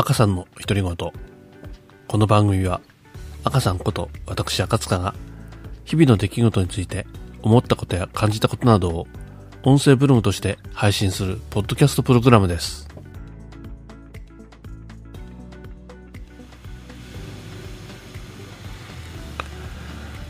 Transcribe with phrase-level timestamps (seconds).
[0.00, 0.96] 赤さんの独り言。
[0.96, 1.12] こ
[2.16, 2.80] の番組は、
[3.44, 5.14] 赤さんこと私赤塚が、
[5.84, 7.06] 日々の出来事について
[7.42, 9.06] 思ったことや感じたことなどを、
[9.62, 12.88] 音声ブログとして配信するポッドキャストプログラムです。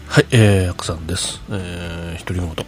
[0.08, 1.40] はい、えー、赤さんです。
[1.48, 2.66] えー、独り言。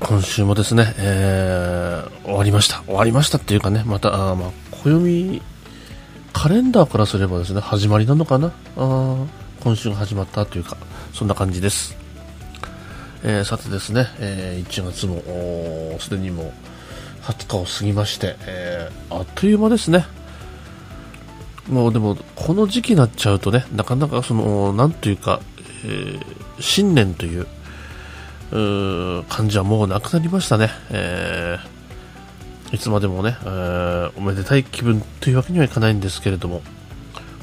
[0.00, 2.82] 今週もですね、えー、終わりました。
[2.84, 5.42] 終わりましたっていうかね、また、あまあ、暦、
[6.38, 8.52] カレンダーからすればですね、始まりなのかな？
[8.76, 9.26] あ
[9.60, 10.76] 今週が始まったというか、
[11.14, 11.96] そんな感じです。
[13.24, 16.52] えーさてですね、えー1月も、すでにもう
[17.22, 20.04] 20日を過ぎまして、えーあっという間ですね。
[21.70, 25.40] もうでも、この時期になっちゃうとね、なかなかその、なんというか、
[25.86, 26.20] えー
[26.60, 27.46] 新年という、
[28.52, 30.68] う感じはもうなくなりましたね。
[30.90, 31.75] えー
[32.72, 36.62] いつまでもね、えーおめでたい気分というわけにはいかないんですけれども、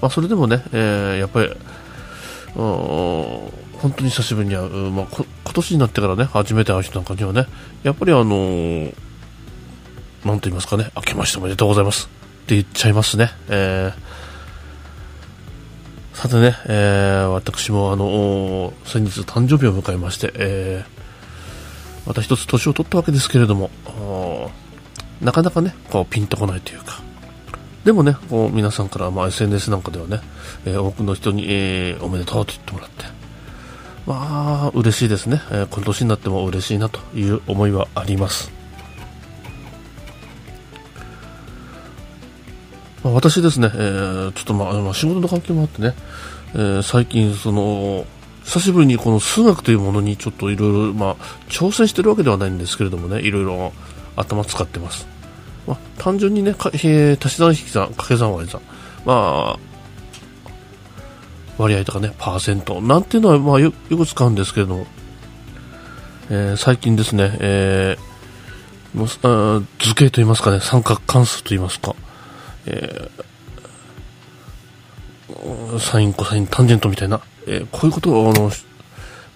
[0.02, 1.50] まあ、それでもね、えーやっぱり、
[2.56, 3.52] 本
[3.96, 7.48] 当に久しぶりに会う、まあ、今年になってからね、初めて会う人なんかにはね、
[7.84, 8.94] やっぱりあのー
[10.26, 12.10] なんと言いますかね、明けましておめでとうございます。
[12.44, 13.32] って言っちゃいますね。
[13.50, 14.14] えー
[16.14, 23.70] さてね、えー私もあのお先日誕生日を迎えまして、えーまた一つ年を取ったわけですけれども、
[25.22, 27.02] なかなかね、こうピンとこないというか、
[27.84, 30.22] でもね、こう皆さんから、まあ、SNS なんかではね、
[30.66, 33.06] えー多くの人に、えーおめでとうと言ってもらって、
[34.06, 38.52] まあ、嬉しいですね、えーこの年になっても嬉しいなという思いはあります。
[43.04, 45.94] まあ、私ですね、えーちょっとまあ、まあ仕事の関係もあってね、
[46.54, 48.06] えー最近その、
[48.46, 51.16] 久しぶりにこの数学というものにちょっといろいろ、まあ、
[51.50, 53.74] 挑戦してるわけではないんですけれどもね、いろいろ
[54.16, 55.08] 頭使ってます。
[55.68, 58.62] まあ、単純にね、かえー足し算引き算、掛け算割り算、
[59.06, 59.60] まあ、
[61.58, 64.88] 割合とかね、パーセント、なんていうのは、まあよ、よく使うんですけども、
[66.30, 68.14] えー最近ですね、えー
[68.98, 71.96] もうあ図形といいますかね、三角関数といいますか、
[72.66, 78.52] えーサイン、コサイン、タンジェントみたいな、えーこういうことを、あの、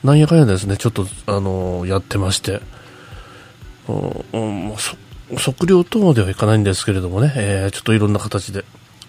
[0.04, 2.62] なんやかんやですね、ちょっと、あのやってまして、
[3.94, 4.76] うんう
[5.38, 8.64] 測量等ではいかないんですけれどもね、えーちょっといろんな形で、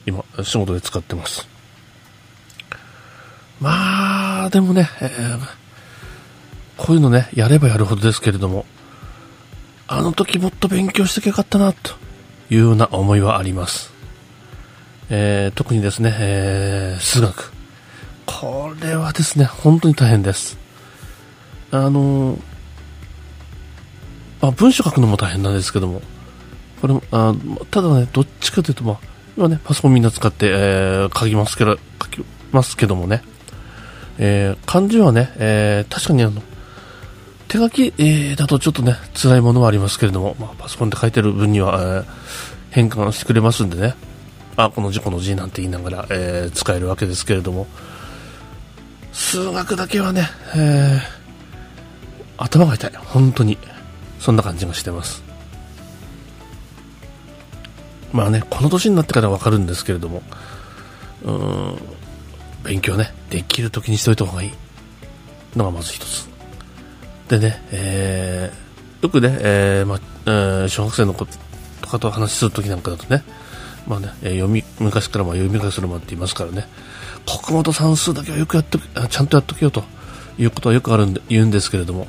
[0.07, 1.47] 今、仕事で使ってます。
[3.61, 5.39] まあ、でもね、えー
[6.77, 8.65] こういうのね、やればやるほどですけれども、
[9.89, 11.93] あの時もっと勉強してきゃよかったな、と
[12.51, 13.93] いうような思いはあります。
[15.11, 17.53] えー特にですね、えー数学。
[18.27, 20.57] これはですね、本当に大変です。
[21.73, 22.41] あのー
[24.41, 26.01] まあ、文章書くのも大変なんですけども、
[26.81, 27.35] これも、あ
[27.71, 28.99] ただね、どっちかというと、まあ、
[29.37, 33.23] 今ね、パソコンみんな使って、えー書きますけど、書きますけどもね、
[34.19, 36.43] えー漢字はね、えー確かにあの、
[37.49, 42.05] 手書き、えーだとちょっとね、辛いものはありますけれども、まあ、パソコンで書いてる分には、えー
[42.71, 43.95] 変換してくれますんでね、
[44.57, 47.67] あ、この字この字なんて言いながら、え使えるわけですけれども、
[49.13, 51.01] 数学だけはね、え
[52.37, 52.93] 頭が痛い。
[53.07, 53.57] 本当に。
[54.19, 55.23] そんな感じがしてます。
[58.13, 60.23] まあね、この年になってからわかるんですけれども、
[61.25, 61.79] うん、
[62.65, 64.53] 勉強ね、できる時にしといた方がいい
[65.57, 66.29] のがまず一つ。
[67.29, 73.23] でね、えー、よくね、えーまえー小学生の子とかと話する時なんかだとね、
[73.87, 76.67] まあね、えー読み、昔からまあ読み書きするまって言いますからね、
[77.27, 79.85] 国語と算数だけはよくやっと、ちゃんとやっとけよと
[80.39, 82.07] いうことはよくあるんで、言うんですけれども、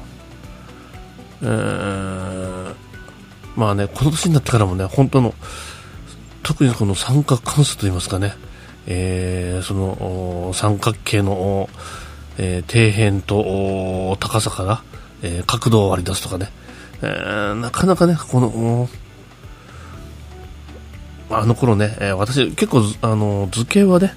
[1.42, 2.76] えー
[3.56, 5.34] まあね、この年になってからもね、本当の、
[6.44, 8.34] 特にこの三角関数といいますかね、
[8.88, 11.70] えーその三角形の、
[12.38, 14.82] えー底辺と高さから、
[15.22, 16.50] えー角度を割り出すとかね、
[17.02, 18.90] えーなかなかね、この、
[21.32, 24.14] あの頃ね、え私結構あの図形はね、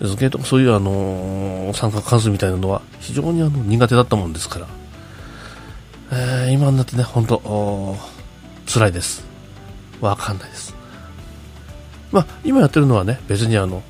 [0.00, 4.66] 図形とかそういうあの三角関数みたいなのは非常にあの苦手だったもんですから、
[6.12, 7.96] えー今になってね、本当お
[8.66, 9.24] 辛いです。
[10.00, 10.74] わかんないです。
[12.12, 13.82] まあ、今やってるのはね、別にあの、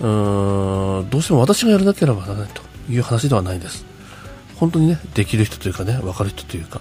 [0.00, 3.84] うーん、どうしても私がやらなければならないという話ではないです。
[4.56, 6.80] 本当にね、できる人というかね、わかる人というか、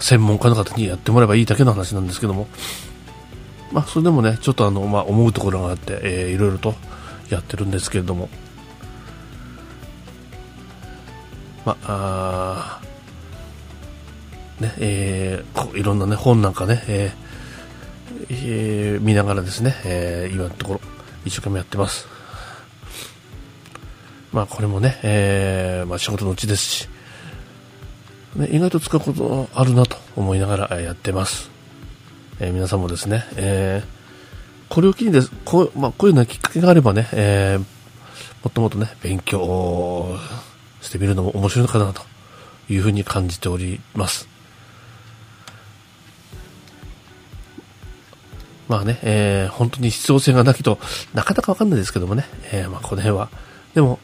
[0.00, 2.46] 専門家の方にやってもらえばいいだけの話なんですけども、
[3.72, 6.74] まあ、それでもね、ちょっとあの、まあ、思うところがあって、えーいろいろと
[7.30, 8.28] やってるんですけれども、
[11.64, 12.87] まあ、あ
[14.60, 20.80] ね、えーこういろんなね、本なんかね、えーえー見ながらですね、えー今のところ、
[21.24, 22.06] 一生懸命やってます。
[24.32, 26.88] まあこれもね、えー、まあ仕事のうちですし、
[28.36, 31.50] ね、意外と使うことあるなと思いながらやってます。
[32.40, 37.64] えー、皆さんもですね、えー、これを機にです、こう,、まあ、こういうようなきっかけがあればね、えー、も
[38.48, 40.18] っともっとね、勉強
[40.82, 42.02] してみるのも面白いのかなと
[42.68, 44.28] いうふうに感じております。
[48.68, 50.78] まあね、えー、本当に必要性がなきと
[51.14, 53.30] なかなかわかんないですけどもね、えー、まあこの辺は。
[53.74, 53.98] でも、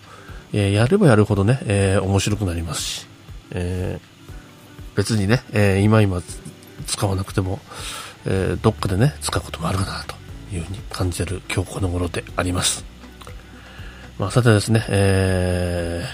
[0.52, 3.06] えー、やればやるほどね、え、面白くなりますし、
[3.50, 3.98] え、
[4.94, 6.22] 別にね、え、今今
[6.86, 7.60] 使わなくても、
[8.24, 10.14] え、どっかでね、使うこともあるかなと
[10.54, 12.84] いうふうに感じる今日この頃であります。
[14.18, 16.04] まあ、さてですね、え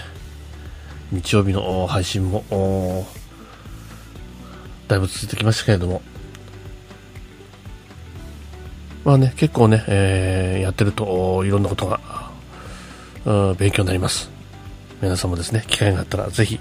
[1.11, 2.43] ー、日曜日の配信も、
[4.87, 6.01] だいぶ続いてきましたけれども、
[9.03, 11.99] まあね、結構ね、えー、やってるといろんなことが、
[13.57, 14.29] 勉強になります。
[15.01, 16.59] 皆さんもですね、機会があったらぜひ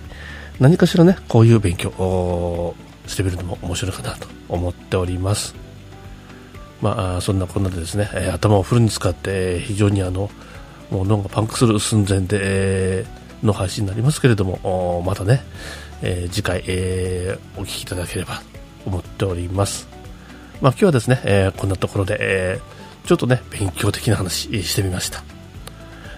[0.59, 2.75] 何かしらね、こういう勉強を
[3.07, 5.55] してみるのも面白いかなと思っております。
[6.81, 10.31] まあ、そんなこんなでですね、えー、頭をフルに使って非常にあの、
[10.91, 13.05] もう脳がパンクする寸前で、
[13.43, 15.43] の配信になりますけれども、またね、
[16.03, 18.43] えー、次回、えー、お聞きいただければと
[18.87, 19.90] 思っております。
[20.61, 25.23] まあ、今日はですね、えー、こんなところで、えー、ちょっとね、勉強的な話してみました。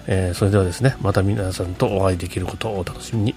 [0.05, 3.35] えー、それではですね、また皆さんとお会いできることをお楽しみに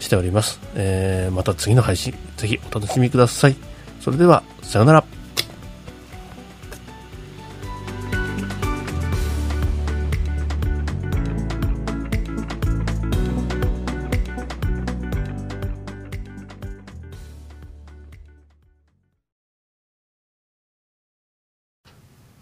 [0.00, 0.60] しております。
[0.74, 3.56] え、また次の配信、ぜひお楽しみください。
[4.00, 5.17] それでは、さようなら。